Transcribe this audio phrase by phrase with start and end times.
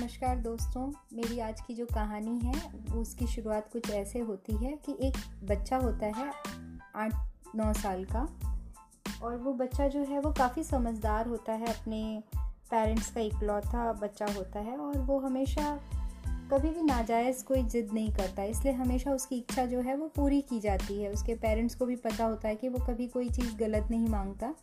[0.00, 2.52] नमस्कार दोस्तों, मेरी आज की जो कहानी है,
[2.94, 6.30] उसकी शुरुआत कुछ ऐसे होती है कि एक बच्चा होता है
[6.96, 7.14] आठ
[7.56, 8.20] नौ साल का
[9.22, 12.22] और वो बच्चा जो है, वो काफ़ी समझदार होता है, अपने
[12.70, 15.78] पेरेंट्स का इकलौता बच्चा होता है और वो हमेशा
[16.52, 20.40] कभी भी नाजायज़ कोई ज़िद नहीं करता, इसलिए हमेशा उसकी इच्छा जो है, वो पूरी
[20.40, 23.56] की जाती है। उसके पेरेंट्स को भी पता होता है कि वो कभी कोई चीज़
[23.56, 24.54] गलत नहीं माँगता।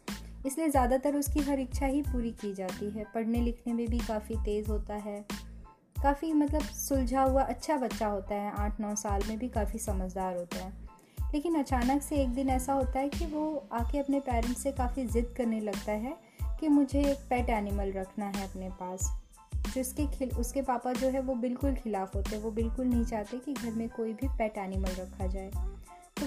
[0.48, 4.36] इसलिए ज़्यादातर उसकी हर इच्छा ही पूरी की जाती है। पढ़ने लिखने में भी काफ़ी
[4.36, 5.26] तेज़ होता है।
[6.04, 10.38] काफ़ी मतलब सुलझा हुआ अच्छा बच्चा होता है, आठ नौ साल में भी काफ़ी समझदार
[10.38, 10.72] होता है।
[11.34, 15.06] लेकिन अचानक से एक दिन ऐसा होता है कि वो आके अपने पेरेंट्स से काफ़ी
[15.06, 16.18] ज़िद करने लगता है
[16.60, 19.12] कि मुझे एक पेट एनिमल रखना है अपने पास,
[19.74, 23.38] जिसके खिल, उसके पापा जो है वो बिल्कुल खिलाफ होते हैं। वो बिल्कुल नहीं चाहते
[23.38, 25.52] कि घर में कोई भी पेट एनिमल रखा जाए।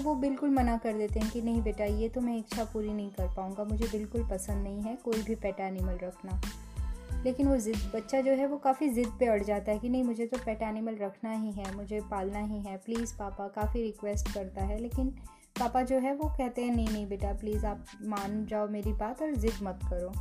[0.01, 3.11] वो बिल्कुल मना कर देते हैं कि नहीं बेटा, ये तो मैं इच्छा पूरी नहीं
[3.11, 6.41] कर पाऊँगा, मुझे बिल्कुल पसंद नहीं है कोई भी पेट एनिमल रखना।
[7.23, 10.03] लेकिन वो जिद, बच्चा जो है वो काफ़ी ज़िद पे अड़ जाता है कि नहीं,
[10.03, 14.33] मुझे तो पेट एनिमल रखना ही है, मुझे पालना ही है प्लीज़ पापा, काफ़ी रिक्वेस्ट
[14.33, 15.09] करता है। लेकिन
[15.59, 19.21] पापा जो है वो कहते हैं, नहीं नहीं बेटा प्लीज़ आप मान जाओ मेरी बात
[19.21, 20.11] और ज़िद मत करो।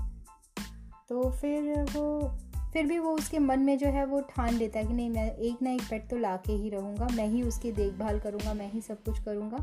[1.08, 2.32] तो फिर वो
[2.72, 5.36] फिर भी वो उसके मन में जो है वो ठान लेता है कि नहीं, मैं
[5.36, 8.70] एक ना एक पेट तो ला के ही रहूँगा, मैं ही उसकी देखभाल करूँगा, मैं
[8.72, 9.58] ही सब कुछ करूँगा,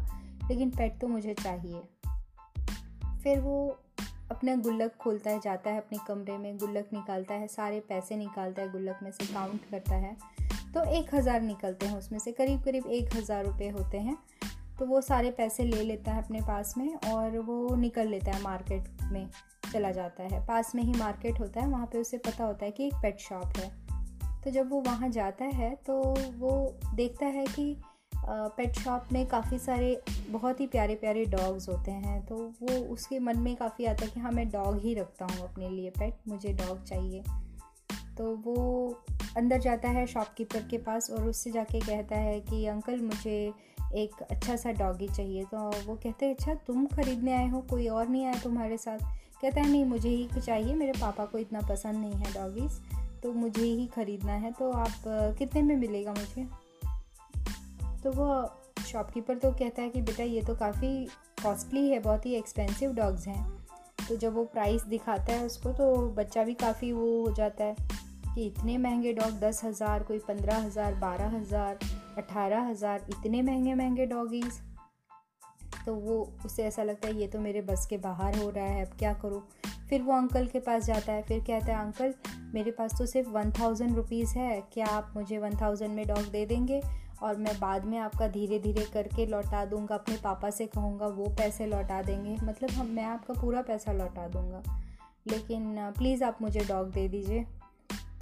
[0.50, 1.82] लेकिन पेट तो मुझे चाहिए।
[3.24, 3.80] फिर वो
[4.32, 8.62] अपना गुल्लक खोलता है, जाता है अपने कमरे में, गुल्लक निकालता है, सारे पैसे निकालता
[8.62, 10.16] है, गुल्लक में से काउंट करता है।
[10.74, 14.18] तो एक हज़ार निकलते हैं उसमें से, करीब करीब एक हज़ार रुपये होते हैं।
[14.80, 18.42] तो वो सारे पैसे ले लेता है अपने पास में और वो निकल लेता है
[18.42, 19.30] मार्केट में।
[19.68, 22.72] चला जाता है। पास में ही मार्केट होता है, वहाँ पे उसे पता होता है
[22.72, 23.70] कि एक पेट शॉप है।
[24.44, 25.94] तो जब वो वहाँ जाता है तो
[26.38, 26.52] वो
[26.96, 27.76] देखता है कि
[28.26, 33.20] पेट शॉप में काफ़ी सारे बहुत ही प्यारे प्यारे डॉग्स होते हैं। तो वो उसके
[33.20, 36.18] मन में काफ़ी आता है कि हाँ मैं डॉग ही रखता हूँ अपने लिए पेट
[36.28, 37.24] मुझे डॉग चाहिए।
[38.18, 38.56] तो वो
[39.38, 43.54] अंदर जाता है शॉपकीपर के पास और उससे जाके कहता है कि, अंकल, मुझे
[43.96, 47.88] एक अच्छा सा डॉगी चाहिए। तो वो कहते हैं अच्छा तुम खरीदने आए हो, कोई
[47.88, 49.00] और नहीं आया तुम्हारे साथ?
[49.42, 52.80] कहता है, नहीं, मुझे ही चाहिए, मेरे पापा को इतना पसंद नहीं है डॉगीज़
[53.24, 55.02] तो मुझे ही ख़रीदना है तो आप,
[55.38, 56.48] कितने में मिलेगा मुझे?
[58.04, 58.28] तो वो
[58.84, 61.06] शॉपकीपर तो कहता है कि, बेटा, ये तो काफ़ी
[61.44, 63.46] कॉस्टली है, बहुत ही एक्सपेंसिव डॉग्स हैं।
[64.10, 67.76] तो जब वो प्राइस दिखाता है उसको तो बच्चा भी काफ़ी वो हो जाता है
[68.36, 71.80] कि इतने महँगे डॉग दस हज़ार, कोई पंद्रह हज़ार, बारह हज़ार,
[72.18, 74.60] अठारह हज़ार, इतने महँगे महँगे डॉगीज़
[75.88, 78.86] तो वो, उसे ऐसा लगता है, ये तो मेरे बस के बाहर हो रहा है,
[78.86, 79.48] अब क्या करूँ?
[79.90, 82.14] फिर वो अंकल के पास जाता है, फिर कहता है, अंकल,
[82.54, 86.26] मेरे पास तो सिर्फ़ वन थाउज़ेंड रुपीज़ है, क्या आप मुझे वन थाउज़ेंड में डॉग
[86.32, 86.82] दे देंगे?
[87.24, 91.26] और मैं बाद में आपका धीरे धीरे करके लौटा दूँगा, अपने पापा से कहूँगा, वो
[91.26, 94.82] पैसे लौटा देंगे। मतलब हम, मैं आपका पूरा पैसा लौटा दूँगा।
[95.28, 97.46] लेकिन, प्लीज़ आप मुझे डॉग दे दीजिए।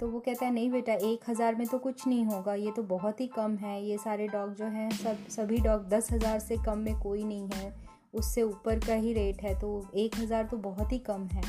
[0.00, 2.82] तो वो कहता है, नहीं बेटा, एक हज़ार में तो कुछ नहीं होगा, ये तो
[2.84, 6.56] बहुत ही कम है, ये सारे डॉग जो हैं, सब, सभी डॉग दस हज़ार से
[6.66, 7.74] कम में कोई नहीं है,
[8.14, 11.42] उससे ऊपर का ही रेट है तो एक हज़ार तो बहुत ही कम है।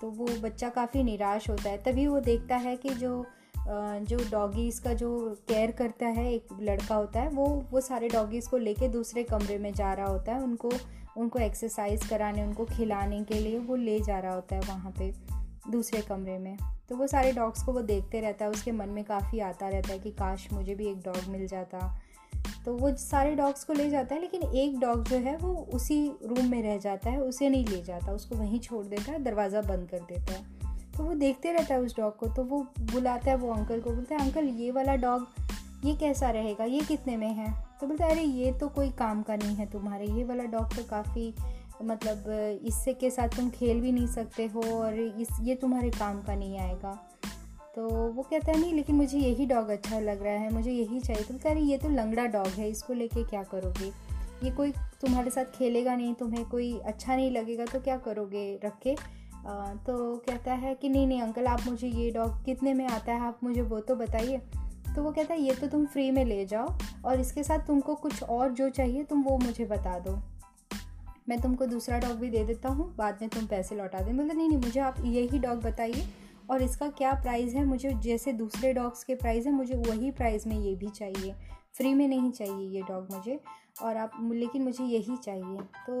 [0.00, 3.24] तो वो बच्चा काफ़ी निराश होता है, तभी वो देखता है कि जो
[3.66, 5.10] जो डॉगीज़ का जो
[5.48, 9.58] केयर करता है, एक लड़का होता है, वो वो सारे डॉगीज़ को लेके दूसरे कमरे
[9.58, 10.70] में जा रहा होता है, उनको
[11.16, 15.12] उनको एक्सरसाइज कराने, उनको खिलाने के लिए वो ले जा रहा होता है वहाँ पे।
[15.68, 19.04] दूसरे कमरे में। तो वो सारे डॉग्स को वो देखते रहता है, उसके मन में
[19.04, 22.00] काफ़ी आता रहता है कि काश मुझे भी एक डॉग मिल जाता।
[22.64, 26.08] तो वो सारे डॉग्स को ले जाता है, लेकिन एक डॉग जो है वो उसी
[26.08, 29.60] रूम में रह जाता है, उसे नहीं ले जाता, उसको वहीं छोड़ देता है, दरवाज़ा
[29.60, 30.60] बंद कर देता है।
[30.96, 33.90] तो वो देखते रहता है उस डॉग को तो वो बुलाता है वो अंकल को,
[33.90, 35.26] बोलता है अंकल ये वाला डॉग
[35.84, 36.64] ये कैसा रहेगा?
[36.64, 37.64] ये कितने में है?
[37.80, 40.76] तो बोलता है, अरे, ये तो कोई काम का नहीं है तुम्हारे, ये वाला डॉग
[40.76, 41.34] तो काफ़ी
[41.82, 42.24] मतलब
[42.64, 46.34] इससे के साथ तुम खेल भी नहीं सकते हो और इस, ये तुम्हारे काम का
[46.34, 47.06] नहीं आएगा।
[47.76, 51.00] तो वो कहता है, नहीं, लेकिन मुझे यही डॉग अच्छा लग रहा है, मुझे यही
[51.00, 53.92] चाहिए। तुम कह रही, ये तो लंगड़ा डॉग है, इसको लेके क्या करोगे?
[54.44, 58.78] ये कोई तुम्हारे साथ खेलेगा नहीं, तुम्हें कोई अच्छा नहीं लगेगा तो क्या करोगे रख?
[58.82, 58.96] के
[59.86, 63.20] तो कहता है कि, नहीं नहीं, अंकल, आप मुझे ये डॉग कितने में आता है,
[63.20, 64.38] आप मुझे वो तो बताइए।
[64.96, 66.74] तो वो कहता है, ये तो तुम फ्री में ले जाओ
[67.04, 70.18] और इसके साथ तुमको कुछ और जो चाहिए, तुम वो मुझे बता दो।
[71.30, 74.36] मैं तुमको दूसरा डॉग भी दे देता हूँ, बाद में तुम पैसे लौटा दें। मतलब
[74.36, 76.04] नहीं नहीं, मुझे आप यही डॉग बताइए
[76.50, 77.64] और इसका क्या प्राइस है?
[77.64, 81.34] मुझे जैसे दूसरे डॉग्स के प्राइस है, मुझे वही प्राइस में ये भी चाहिए।
[81.72, 83.38] फ्री में नहीं चाहिए ये डॉग मुझे
[83.82, 85.94] और आप, लेकिन मुझे यही चाहिए। तो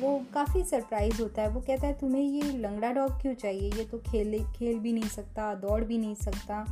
[0.00, 3.70] वो काफ़ी सरप्राइज़ होता है। वो कहता है, तुम्हें ये लंगड़ा डॉग क्यों चाहिए?
[3.70, 6.64] ये तो खेल खेल भी नहीं सकता, दौड़ भी नहीं सकता।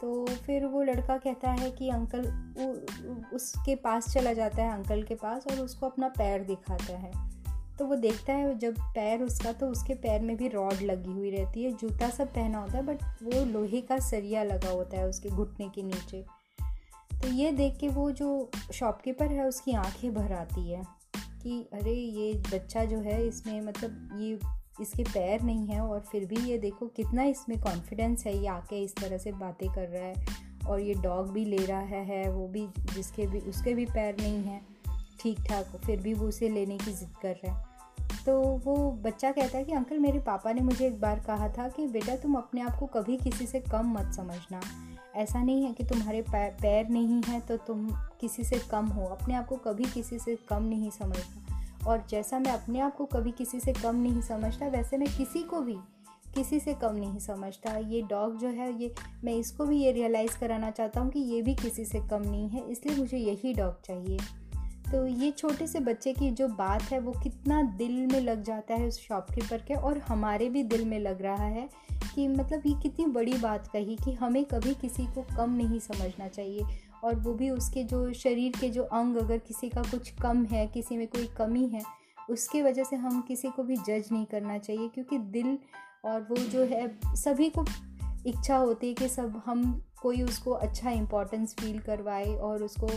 [0.00, 5.02] तो फिर वो लड़का कहता है कि अंकल उ, उसके पास चला जाता है अंकल
[5.02, 7.10] के पास और उसको अपना पैर दिखाता है।
[7.78, 11.30] तो वो देखता है जब पैर उसका तो उसके पैर में भी रॉड लगी हुई
[11.30, 15.08] रहती है। जूता सब पहना होता है बट वो लोहे का सरिया लगा होता है
[15.08, 16.24] उसके घुटने के नीचे।
[17.12, 20.82] तो ये देख के वो जो शॉपकीपर है उसकी आँखें भर आती है
[21.42, 24.38] कि अरे ये बच्चा जो है इसमें मतलब ये
[24.80, 28.82] इसके पैर नहीं है और फिर भी ये देखो कितना इसमें कॉन्फिडेंस है ये आके
[28.84, 32.46] इस तरह से बातें कर रहा है और ये डॉग भी ले रहा है, वो
[32.48, 34.66] भी जिसके भी उसके भी पैर नहीं हैं
[35.20, 37.66] ठीक ठाक फिर भी वो उसे लेने की ज़िद कर रहा है।
[38.26, 41.68] तो वो बच्चा कहता है कि अंकल मेरे पापा ने मुझे एक बार कहा था
[41.68, 44.60] कि बेटा तुम अपने आप को कभी किसी से कम मत समझना।
[45.16, 47.88] ऐसा नहीं है कि तुम्हारे पैर नहीं है तो तुम
[48.20, 51.47] किसी से कम हो अपने आप को कभी किसी से कम नहीं समझना।
[51.88, 55.42] और जैसा मैं अपने आप को कभी किसी से कम नहीं समझता, वैसे मैं किसी
[55.42, 55.76] को भी
[56.34, 58.94] किसी से कम नहीं समझता। ये डॉग जो है, ये
[59.24, 62.48] मैं इसको भी ये रियलाइज़ कराना चाहता हूँ कि ये भी किसी से कम नहीं
[62.48, 64.18] है, इसलिए मुझे यही डॉग चाहिए।
[64.92, 68.74] तो ये छोटे से बच्चे की जो बात है, वो कितना दिल में लग जाता
[68.74, 71.68] है उस शॉपकीपर के और हमारे भी दिल में लग रहा है
[72.14, 76.28] कि मतलब ये कितनी बड़ी बात कही कि हमें कभी किसी को कम नहीं समझना
[76.28, 76.64] चाहिए।
[77.04, 80.66] और वो भी उसके जो शरीर के जो अंग, अगर किसी का कुछ कम है,
[80.66, 81.82] किसी में कोई कमी है,
[82.30, 85.58] उसके वजह से हम किसी को भी जज नहीं करना चाहिए क्योंकि दिल
[86.04, 87.64] और वो जो है, सभी को
[88.26, 92.88] इच्छा होती है कि सब हम, कोई उसको अच्छा इम्पोर्टेंस फील करवाए और उसको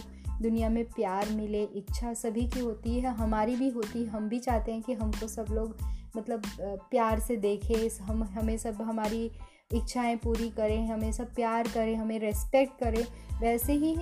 [0.42, 4.40] दुनिया में प्यार मिले, इच्छा सभी की होती है, हमारी भी होती है, हम भी
[4.40, 5.78] चाहते हैं कि हमको सब लोग
[6.18, 9.32] मतलब प्यार से देखें, हम, हमें सब, हमारी
[9.74, 13.06] इच्छाएँ पूरी करें, हमें सब प्यार करें, हमें रेस्पेक्ट करें,
[13.42, 13.96] वैसे ही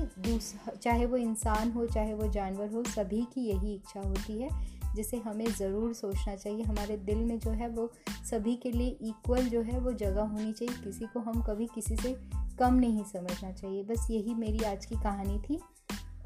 [0.73, 4.49] चाहे वो इंसान हो, चाहे वो जानवर हो, सभी की यही इच्छा होती है,
[4.95, 7.89] जिसे हमें ज़रूर सोचना चाहिए। हमारे दिल में जो है वो
[8.29, 11.95] सभी के लिए इक्वल जो है वो जगह होनी चाहिए, किसी को हम कभी किसी
[11.95, 12.15] से
[12.59, 15.59] कम नहीं समझना चाहिए। बस यही मेरी आज की कहानी थी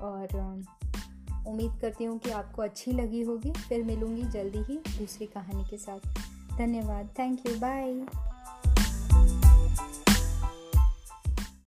[0.02, 0.36] और
[1.48, 5.78] उम्मीद करती हूँ कि आपको अच्छी लगी होगी। फिर मिलूँगी जल्दी ही दूसरी कहानी के
[5.78, 8.33] साथ। धन्यवाद। Thank you bye